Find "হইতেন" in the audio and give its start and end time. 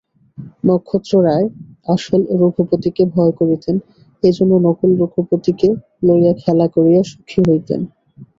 7.47-7.81